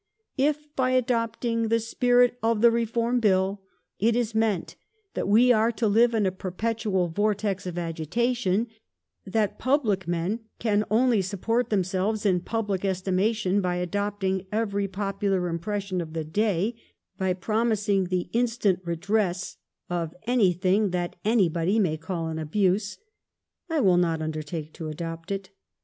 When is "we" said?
5.27-5.51